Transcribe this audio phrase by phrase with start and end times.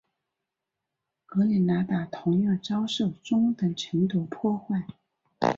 [1.27, 4.87] 格林纳达同样遭受中等程度破坏。